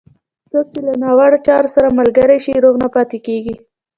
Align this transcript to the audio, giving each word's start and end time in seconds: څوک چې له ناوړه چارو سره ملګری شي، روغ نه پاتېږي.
څوک 0.51 0.65
چې 0.73 0.79
له 0.87 0.93
ناوړه 1.01 1.39
چارو 1.47 1.69
سره 1.75 1.95
ملګری 1.99 2.39
شي، 2.45 2.53
روغ 2.63 2.75
نه 2.83 2.87
پاتېږي. 2.95 3.55